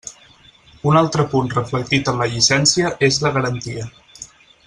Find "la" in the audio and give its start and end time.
2.23-2.29, 3.27-3.35